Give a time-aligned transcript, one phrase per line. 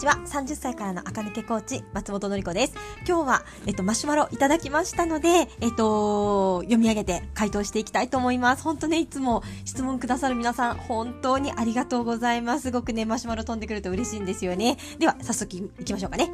[0.00, 0.14] ちは。
[0.14, 2.74] 30歳からの赤抜けコーチ、松本のり子です。
[3.06, 5.28] 今日は、えっと、マシュマロいただきましたので、
[5.60, 8.62] えっと、読み上げて回答していきたいと思います。
[8.62, 12.62] 本当ね、いつも質問くださる皆さん、本当にありがとうございます。
[12.62, 14.78] すごくね、マシュマロ飛んでくると嬉しいんですよね。
[14.98, 16.30] では、早速行きましょうかね。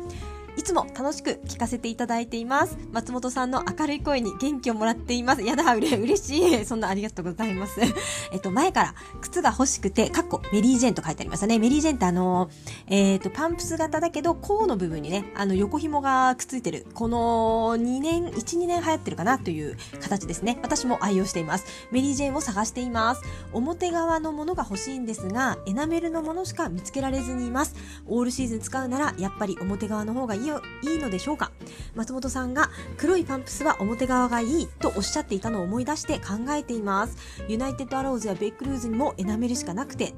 [0.56, 2.78] いつも楽しく聞かせていただいています。
[2.92, 5.42] 松本さんの明るい声に元気をもらっています。
[5.42, 6.64] やだ、うれ、嬉しい。
[6.64, 7.80] そんなありがとうございます。
[8.32, 11.58] えっと、前から靴が欲しくて、かっこメリージェンと書いてありましたね。
[11.58, 12.48] メリージェンってあの、
[12.86, 16.86] えっ、と、パンプス型だけど、甲の部分にね、あの、横紐がくっついてる。
[16.94, 19.38] この2年、1、2年流行ってるかな？
[19.38, 20.58] という形ですね。
[20.62, 21.66] 私も愛用しています。
[21.90, 23.22] メリージェンを探しています。
[23.52, 27.74] 表側のものが欲しいんですが、エナメルのものしか見つけられずにいます。
[28.08, 31.52] オールシーズン使うなら、やっぱり表側の方がいいよ、いいのでしょうか？
[31.94, 37.16] 松本さんが黒いパンプスは表側がいいとおっしゃっていたのを思い出して考えています。
[37.48, 40.14] ユナイテッドアローズやベックルーズにもエナメルしかなくて、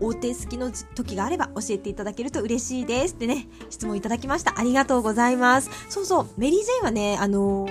[0.00, 3.14] 大手好きの時があれば教えていただけると嬉しいです。
[3.14, 4.58] ってね、質問いただきました。
[4.58, 5.70] ありがとうございます。
[5.88, 7.66] そうそう、メリー・ジェーンはね、あの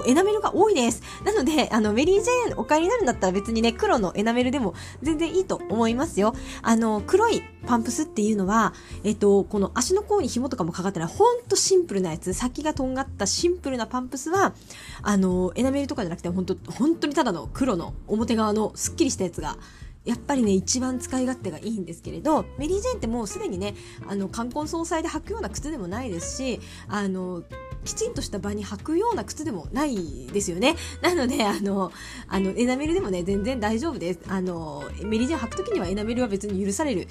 [0.00, 1.02] ー、エナメルが多いです。
[1.24, 6.34] なので、あの、メリー・ジェーンお買いになるんだったら別にね、黒のエナメルでも全然いいと思いますよ。
[6.62, 8.72] あの、黒いパンプスっていうのは、
[9.04, 14.54] えっと、この足の甲に紐とかもかかってない、ほんとシンプルなやつ、先がとんがったシンプルなパンプスは、
[15.02, 19.58] あの、エナメルとかじゃなくて、本当本当にただの黒の表側のスッキリしたやつが、
[20.06, 23.74] やっぱりね、一番使い勝手がいいんですけれど、メリー・ジェーンってもうすでにね、
[24.06, 27.42] あの、冠婚葬祭で履くような靴でもないですし、あの、
[27.84, 30.76] きちんとした場に履くような靴でもないですよね。
[31.02, 31.92] なので、あの、
[32.28, 34.20] あの、エナメルでもね、全然大丈夫です。
[34.28, 37.08] あの、メリー・ジェーン履くときにはエナメルは別に許される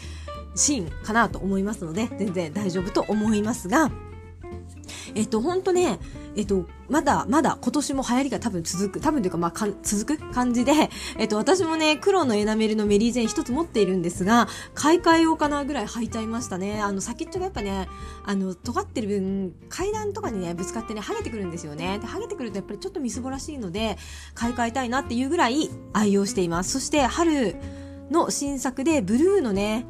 [0.55, 3.91] シーンかなと思いますので、全然大丈夫と思いますが、
[5.16, 5.99] えっと、ほんとね、
[6.36, 10.31] えっと、まだ、まだ今年も流行りが多分続く、多分というかまあか続く？
[10.33, 10.73] 感じで、
[11.17, 16.81] えっと、私もね、黒のエナメルのメリージェン一つ持っているんですが、買い替えようかなぐらい履いちゃいましたね。
[16.81, 17.88] あの、先っちょがやっぱね、
[18.25, 22.00] あの、尖ってる分、階段とかにね、ぶつかってね、剥げてくるんですよね。
[22.00, 23.97] で、剥げてくるとやっぱりちょっとみすぼらしいので、
[24.34, 26.72] 買い替えたいなっていうぐらい愛用しています。
[26.72, 27.56] そして、春
[28.12, 29.85] の新作で、ブルーのね、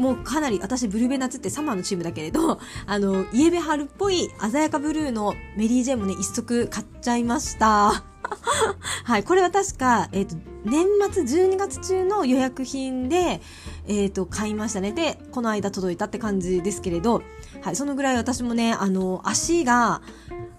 [0.00, 8.02] もうかなり私ブルベナツってサマーのチームだけれど、 あの、イエベ春っぽい鮮やかブルーのメリージェンもね、一足買っちゃいました。
[9.04, 13.40] はい、これは確か、えっ、ー、と、年末12月中の予約品で、
[13.86, 14.92] えっ、ー、と、買いましたね。
[14.92, 17.22] で、この間届いたって感じですけれど、
[17.62, 20.02] はい、そのぐらい私もね、あの、足が、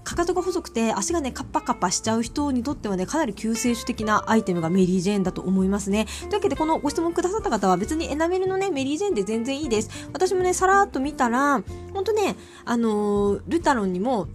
[0.03, 6.05] かかとが細くて足がねカッパカッパしちゃう人にとってはねかなり救世主的なアイテムがメリー・ジェーンだと思いますね。
[6.21, 9.89] というわけでこのご質問くださった方は別にエナメルのねメリー・ジェーンで全然いいです。
[10.13, 11.63] 私もねさらっと見たら
[11.93, 12.35] ほんとね
[12.65, 14.27] あのー、ルタロンにも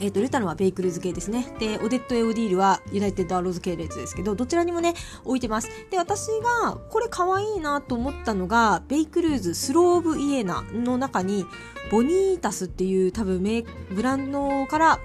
[0.00, 1.46] えっ、ー、と、ルタロはベイクルーズ系ですね。
[1.58, 4.94] で、オデット・エオディールはユナイテッド・アローズ系列ですけど、どちらにもね、
[5.24, 5.68] 置いてます。
[5.90, 6.28] で、私
[6.62, 11.46] がこれ可愛いなと思ったのが、ベイクルーズ・スローブ・イエナの中に、
[11.90, 15.00] ボニータスっていう多分メブランドから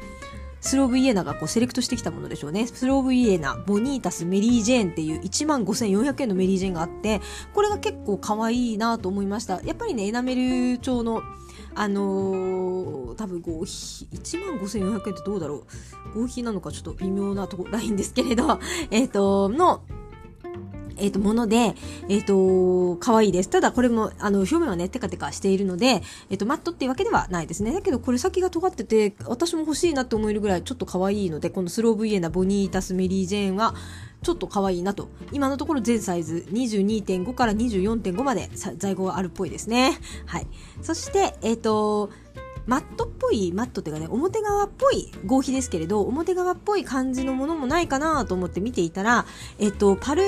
[0.64, 2.68] スローブイエナがこうセレクトしてきたものでしょうね。
[2.68, 7.20] スローブイエナ、ボニータス、メリージェーンっていう15,400円のメリージェーンがあって、
[7.54, 9.62] これが結構可愛いなと思いました。
[9.64, 11.22] やっぱりね、エナメル調の
[11.76, 15.66] あのー、多分合皮、15,400円ってどうだろ
[16.16, 16.24] う。
[16.24, 18.60] 合皮なのかちょっと微妙なとこ、ラインですけれど、
[18.92, 19.82] えっ、ー、と、の、
[21.03, 21.75] えっ、ー、と、もので、
[22.08, 23.50] えっ、ー、と、可愛いです。
[23.50, 27.74] ただ、これも、あの、表面はね、テカテカしているので、えっ、ー、と、マットっていうわけではないですね。
[27.74, 33.75] だけど、これ先が尖ってて、私も欲しいなって思えるぐらい、ちょっと可愛いので、このスローブイエナ、ボニータス、メリージェーンは、
[34.22, 35.09] ちょっと可愛いなと。
[35.34, 40.00] 今のところ全サイズ22.5から24.5まで在庫があるっぽいですね。
[40.25, 40.47] はい。
[40.81, 42.09] そして、えっ、と、
[42.66, 49.25] マットっぽい、マットっていうかね、表側っぽい合皮ですけれど、表側っぽい感じのものもないかなと思って見ていたら、
[49.59, 50.24] えっと、パル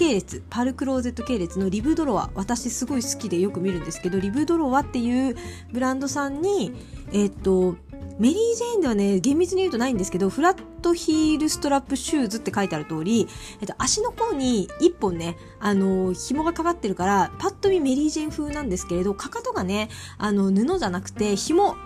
[0.00, 5.36] 系列パルクローゼット系列のリブドロワ私すごい好きでよく見るんですけどリブドロワっていう
[5.72, 6.72] ブランドさんに
[7.12, 7.76] えっと
[8.18, 13.26] メリー・ジェーンではね、厳密に言うとないんですけど、フラットヒールストラップシューズって書いてある通り、
[13.62, 19.88] えっと、足の甲に一本ね、あの、紐がかかってるから、パッと見メリー・ジェーン風なんですけれど、かかとがね、
[20.18, 21.76] あの、布じゃなくて、紐、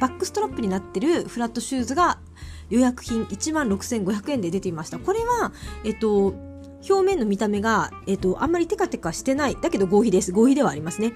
[0.00, 2.18] バックストラップになってるフラットシューズが
[2.70, 4.98] 予約品1万6500円で出ていました。
[4.98, 5.52] これは、
[5.84, 6.51] えっと、
[6.88, 9.56] 表面の見た目が、えっ、と、あんまりテカテカしてない。
[9.60, 10.32] だけど合皮です。
[10.32, 11.12] 合皮ではありますね。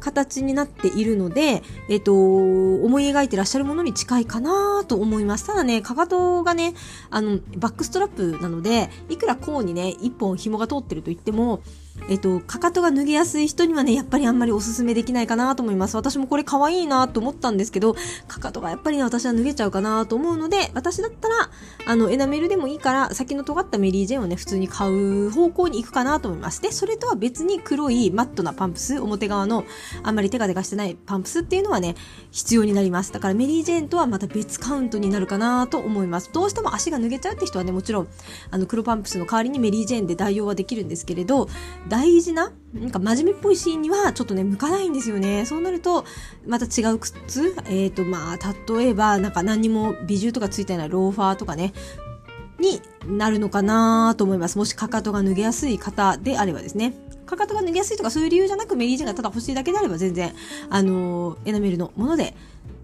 [0.00, 5.46] 形になっているので、えっ、と、思い描いてらっしゃるものに近いかなと思います。
[5.46, 6.74] ただね、かかとがね、
[7.10, 11.62] あの、バックストラップなので、いくら甲にね、一本紐が通ってると言っても、
[12.08, 15.96] えっと、かかとが脱げやすい人にはね、やっぱりあんまりおすすめできないかなと思います。
[15.96, 17.96] 私もこれ可愛いなと思ったんですけど、
[18.26, 21.50] かかとがやっぱりね、私は脱げちゃうかなと思うので、私だったら、
[21.86, 26.62] あの、エナメルでもいいから、先の尖ったメリージェンをね、普通に買う方向に行くかなと思います。
[26.62, 29.64] で、それとは別に黒いマットなパンプス、表側の
[30.02, 31.94] あんまり手が出かしてないパンプスっていうのはね、
[32.30, 33.12] 必要になります。
[33.12, 36.30] だからメリージェンとはまた別カウントになるかなと思います。
[36.32, 38.08] どうしても足が脱げちゃうって人はね、もちろん、
[38.50, 41.48] あの、黒パンプスの代わりにメリージェンで代用はできるんですけれど、
[41.88, 45.46] 大事ななんか真面目っぽいシーンにはちょっとね、向かないんですよね。
[45.46, 46.04] そうなると、
[46.46, 48.38] また違う靴えっ、ー、と、まあ、
[48.72, 51.72] 例えば、なんか何にも美獣とかついてないローファーとかね、
[52.58, 54.58] になるのかなと思います。
[54.58, 56.94] もしかかとが脱げやすい方であればですね。
[57.24, 60.34] かかとが脱げやすいとかそういう理由じゃなくメリージェンがただ欲しいだけであれば全然、
[60.70, 62.34] あのー、エナメルのもので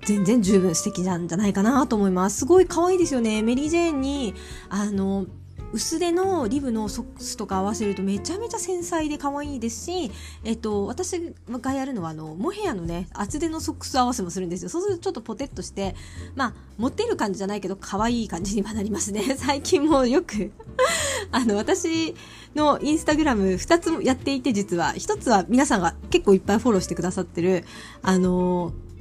[0.04, 2.40] 全然十分素敵なんじゃないかなと思います。
[2.40, 3.42] すごい可愛いですよね。
[3.42, 4.34] メリージェーンに、
[4.68, 5.28] あのー
[5.74, 10.12] 薄手のリブのソックスとか合わせるとめちゃめちゃ繊細で可愛いですし、
[10.44, 14.68] えっと、私がやるのはあの、モヘアのね、厚手のソックス合わせもするんですよ。
[14.68, 15.96] そうするとちょっとポテッとして、
[16.36, 19.22] まあ、持ってる感じじゃないけど、可愛い感じにはなりますね。
[19.36, 20.52] 最近もよく
[21.32, 22.14] あの、私
[22.54, 27.64] のインスタグラム2つやっていて実は、1つは皆さんが結構いっぱいフォローしてくださってる、
[28.00, 28.93] あのー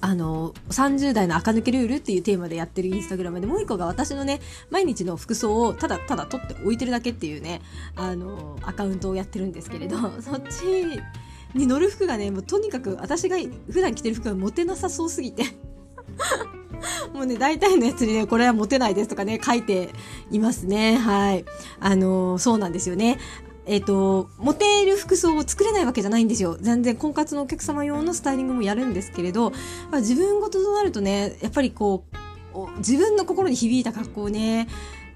[0.00, 7.60] あの、30代の垢抜けルールっていうテーマでやってるインスタグラムで、もう一個が私のね、毎日の服装をただただ撮って置いてるだけっていうね、
[7.96, 11.00] あの、アカウントをやってるんですけれど、そっち
[11.54, 13.36] に乗る服がね、もうとにかく私が
[13.70, 15.44] 普段着てる服がモテなさそうすぎて
[17.12, 19.90] もうね、大体のやつにね、これはモテないですとかね、書いて
[20.30, 20.96] いますね。
[20.96, 21.44] はい。
[21.80, 23.18] あのそうなんですよね。
[23.70, 26.56] えっ、ー、と、モテる服装を作れないわけじゃないんですよ。
[26.60, 29.52] 全然婚活のお客様用のスタイリングもやるんですけれど、
[29.92, 32.04] ま、自分ごととなるとね、やっぱりこ
[32.52, 34.66] う、自分の心に響いた格好をね、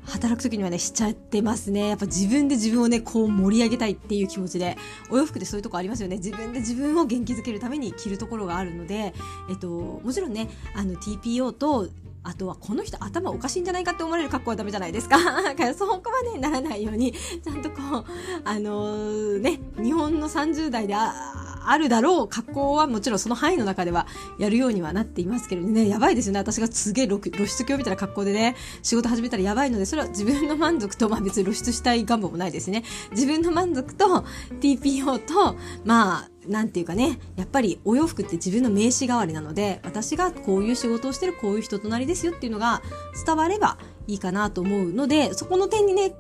[0.05, 1.89] 働く時にはね、しちゃってますね。
[1.89, 4.77] やっぱ自分で自分をね、こう盛り上げたいっていう気持ちで、
[5.11, 6.19] お洋服でそういうとこありますよね。
[6.19, 9.15] 自分で自分を元気づけるために着るところがあるので、
[9.51, 11.89] えっと、もちろんね、あの TPO と
[12.25, 15.19] あとはこの人頭おかしいんじゃないかって思われる格好はダメじゃないですか。
[15.77, 18.05] そこまでならないように、ちゃんとこう、
[18.45, 24.07] あのー、ね、日本の30代であるだろう格好はもちろんその範囲の中では
[24.39, 26.39] やるようにはなっていますけれどね、やばいですよね。
[26.39, 32.85] 私がすげえ露出鏡みたいな格好でね、仕事始めたらやばいので、それは自分の満足と、まあ別に露出したい願望もないですね。
[33.11, 34.25] 自分の満足と
[34.61, 42.83] TPO と、まあ、なんていうかね、やっぱりお洋服って自分の名刺代わりなので、私がこういう仕事をしてる、こういう人となりですよっていうのが
[43.27, 46.15] 伝わればいいかなと思うので、そこの点にね、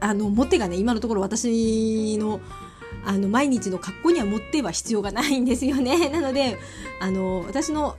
[0.00, 2.40] あの、モテがね、今のところ私の、
[3.04, 6.08] あの、毎日の格好には持っては必要がないんですよね。
[6.10, 6.58] なので、
[7.00, 7.96] あの、私の、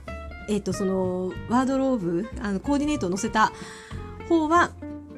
[0.48, 3.52] えっ、ー、と、その、ワードローブ、あの、コーディネートを載せた
[4.28, 4.72] 方は、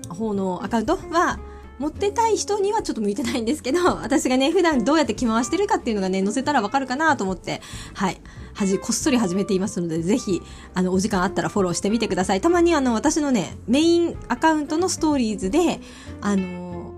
[0.09, 1.39] 方のアカウントは、
[1.83, 7.61] 持ってたい人にはちょっと向いてないんですけど、 私がね、普段どうやって着回してるかっていうのがね、載せたらわかるかなと思って、
[7.95, 8.21] はい。
[8.55, 10.43] はじ、こっそり始めていますので、ぜひ、
[10.75, 12.41] あの、お時間あったらフォローしてみてください。
[12.41, 15.81] たまにあの、私のね、メインアカウントのストーリーズで、
[16.21, 16.95] あの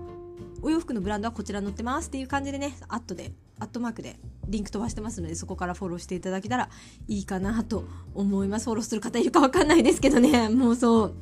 [0.61, 6.69] お洋服のブランドはこちら載ってますっていう感じでね、アットで、アットマークでリンク飛ばしてますので、そこからフォローしていただけたら
[7.07, 8.65] いいかなと思います。
[8.65, 11.15] フォローする方いるかわかんないですけどね、もうそう、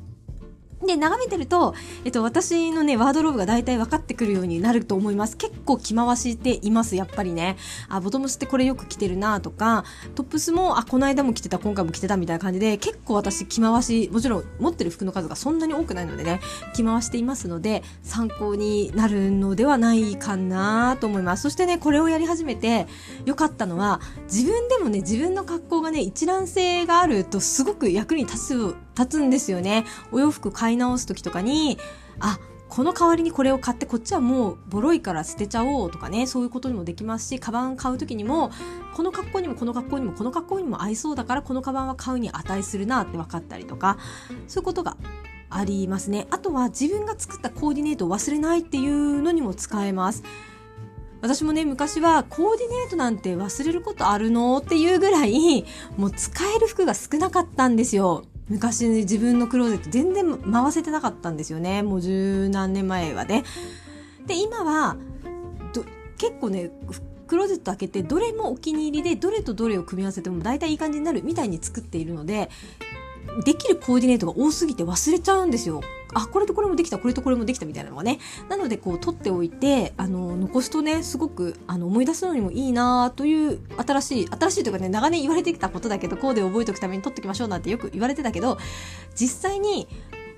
[0.86, 5.36] で、眺めてると、えっと、私のね、ワードローブが大体分かってくるようになると思います。
[5.36, 7.56] 結構着回しています、やっぱりね。
[7.88, 9.84] あ、ボトムスってこれよく着てるなとか、
[10.14, 16.40] トップスも、あ、この間も着てた、今回も着てたみたいな感じで、結構私着回し、もちろん持ってる服の数がそんなに多くないのでね、
[16.74, 21.42] 着回していますので、参考になるのではないかなと思います。
[21.44, 22.86] そしてね、これをやり始めて
[23.24, 29.84] 良かったのは、自分でもね、自分の格好がね、一覧性があるとすごく役に立つ、立つんですよね。
[30.12, 31.78] お洋服買い直す時とかに、
[32.20, 38.50] あ、この代わりにこれを買ってこっちはもうボロいから捨てちゃおうとかねそういうことにもできますしカバン買う時にも
[38.94, 43.98] この格好にもこの格好にもこの格好にも合いそうだからこのカバンは買うに値するなって分かったりとか
[44.48, 44.96] そういうことが
[45.50, 46.26] ありますね。
[46.30, 50.24] あとは自分が作ったコーディネートを忘れないっていうのにも使えます。
[51.20, 55.64] 私もね昔はコーディネートなんて忘れることあるのっていうぐらい
[55.96, 58.24] もう使える服が少なかったんですよ。
[58.48, 61.82] 昔自分のクローゼット全然回せてなかったんですよね。
[61.82, 63.44] もう十何年前はね。
[64.26, 64.96] で、今は、
[66.18, 66.70] 結構ね、
[67.26, 72.50] クローゼット開けてどれもお気に入りでどれとどれを組み合わせても大体いい感じになるみたいに作っているので
[73.44, 75.80] できるコーディネートが多すぎて忘れちゃうんですよ。
[76.14, 78.20] あ、これとこれもできた、これとこれもできたみたいなのがね。
[78.48, 88.58] なので、こう、取っておいて、あの、残すとね、すごく、あの、思い出すのにもいいなという、新しい、新しいというかね、長年言われてきたことだけど、コーデを覚えておくために取っておきましょうなんてよく言われてたけど、
[89.16, 89.88] 実際に、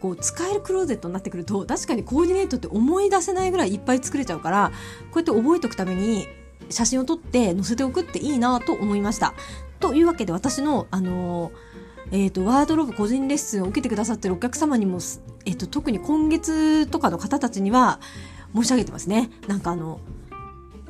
[0.00, 4.72] こう使えるクローゼットになってくると確かにコーディネートって思い出せないぐらいいっぱい作れちゃうから
[5.10, 6.28] こうやって覚えておくために
[6.68, 9.34] 写真を撮って載せておくっていいなと思いました。
[9.80, 11.52] というわけで私の、あの
[12.12, 14.98] え、ー、と、ワードローブ個人レッスンを受けてくださってるお客様にも、
[15.44, 18.00] え、ー、と、特に今月とかの方たちには
[18.54, 19.30] 申し上げてますね。
[19.48, 20.00] なんかあの、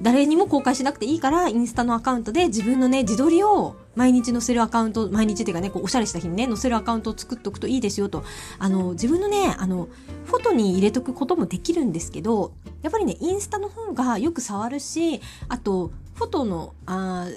[0.00, 8.22] 誰にも公開しなくていいから、インスタのアカウントで自分のね、自撮りを毎日載せるアカウント、毎日っていうかね、こうおしゃれした日にね、載せるアカウントを作っておくといいですよと。
[8.58, 9.88] あの、自分のね、あの、
[10.26, 17.28] フォトに入れとくこともできるんですけど、やっぱりね、インスタの方がよく触るし、あと、フォトの、あ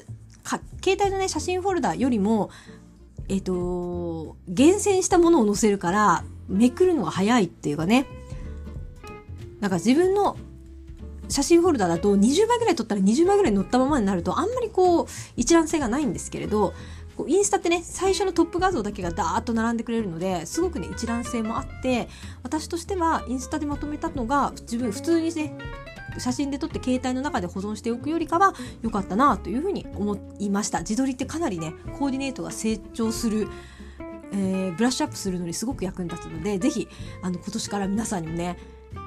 [0.43, 2.49] か携帯のね、写真フォルダよりも、
[3.29, 8.07] えっ、と、厳選したものを載せるから、めくるのが早いっていうかね。
[9.59, 10.37] なんか自分の
[11.29, 15.07] 写真フォルダだと20枚ぐらい撮ったら20枚ぐらい載ったままになるとあんまりこう
[15.37, 16.73] 一覧性がないんですけれど
[17.15, 22.07] こうインスタってね最初のトップ画像だけがダーッと並んでくれるのですごくね一覧性もあって
[22.41, 25.53] 私としてはインスタでまとめたのが自分普通にね
[26.17, 30.79] 写真で撮って携帯の中で保存しておくよりかは良かったなというふうに思いました。
[30.79, 33.47] 自撮りってかなりねコーディネートが成長する
[34.31, 36.87] えー、ブラッシュアップするのにすごく役に立つので、ぜひ、
[37.21, 38.57] あの、今年から皆さんにもね、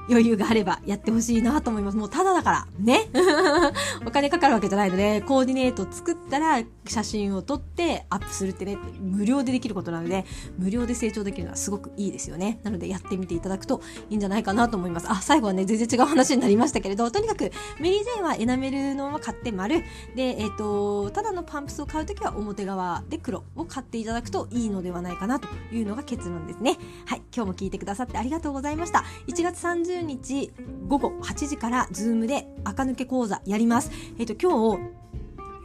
[0.09, 1.97] 余裕があればやってほしいなと思います。
[1.97, 3.09] もうただだから、ね。
[4.07, 10.25] お金かかるわけじゃないので、コーディネート作ったら写真を撮ってアップするってね、無料でできることなので、
[10.59, 12.61] 無料で成長できるのはすごくいいですよね。
[12.63, 13.81] なのでやってみていただくと
[14.11, 15.07] いいんじゃないかなと思います。
[15.11, 19.83] あ、最後はね、全然違う話になりましたけれど、とにかくメリー・ジェーンはエナメルのまま買って丸。
[20.17, 26.79] で、えっ、ー、と、ただのパンプスを買うときは表側で黒を買っていただくといいのではないかなというのが結論ですね。
[27.07, 29.05] はい、今日も聞いてくださってありがとうございました。
[29.29, 30.53] 1月30日
[30.89, 33.91] 午後8時からズームで垢抜け講座やります。
[34.19, 35.03] えっ、ー、と、今日、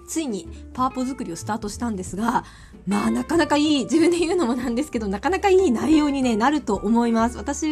[0.08, 2.44] ついにパワポ作りをスタートしたんですが、
[2.86, 7.38] まあなかなかいい、自分で言うのもなんですけど、なかなかいい内容に、ね、なると思います。
[7.38, 7.68] 私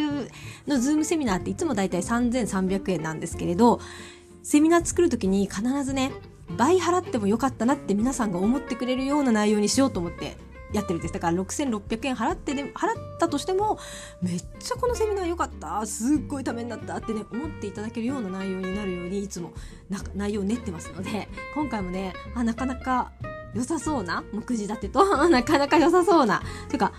[0.67, 3.79] のズームセミナーっていつもだいたい3300円なんですけれど、
[4.43, 6.11] セミナー作るときに必ずね、
[6.57, 10.37] 倍払ってもよかったなって皆さんが思ってくれるような内容にしようと思って
[10.73, 13.77] やってるんですだから6600円払ってね払ったとしても
[14.21, 19.53] めっちゃこのセミナー良かったすっごいためになったってね思っていただけるような内容になるようにいつも
[20.15, 23.11] 内容を練ってますので今回もねあなかなか
[23.53, 26.91] 良さそうな目次立てと なかなか良さそうなというか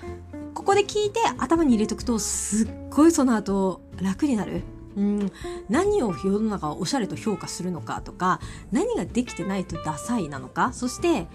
[0.55, 4.63] ここで聞いて頭に入れとくとすっごいその後楽になる。
[4.97, 5.33] うん。
[5.69, 8.41] 何を世の中はおしゃれと評価するのかとか
[8.73, 11.29] 何ができてないとダサいなのかそして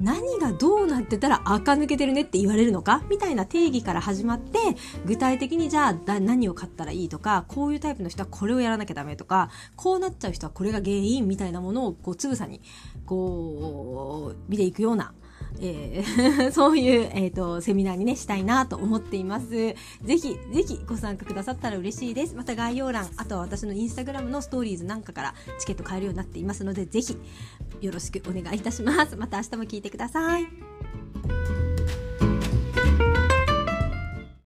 [0.00, 3.02] 何がどうなってたら垢抜けてるねって言われるのか？
[3.08, 4.58] みたいな定義から始まって
[5.06, 12.60] 具体的にじゃあ何を買ったらいいとかこういうタイプの人はこれをやらなきゃダメとかこうなっちゃう人はこれが原因みたいなものをこうつぶさに
[13.06, 15.14] こう見ていくような
[15.60, 19.48] えー、 そういう、えっ、ー、と、セミナーにね、したいなと思っています。
[19.48, 22.34] ぜひ、ぜひご参加くださったら嬉しいです。
[22.34, 27.16] また概要欄、あとは私のインスタグラムのストーリーズなんかからチケット買えるようになっていますので、ぜひ、
[27.80, 29.16] よろしくお願いいたします。
[29.16, 30.83] また明日も聞いてください。